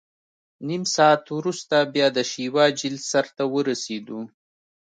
نیم 0.67 0.83
ساعت 0.95 1.23
وروسته 1.37 1.75
بیا 1.93 2.07
د 2.17 2.19
شیوا 2.31 2.65
جهیل 2.77 2.95
سر 3.09 3.25
ته 3.35 3.43
ورسېدو. 3.53 4.19